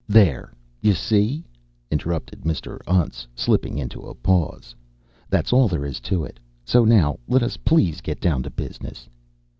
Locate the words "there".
0.07-0.51, 5.67-5.85